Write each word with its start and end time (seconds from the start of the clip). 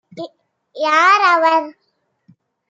யார் 0.75 1.23
அவர்? 1.33 1.67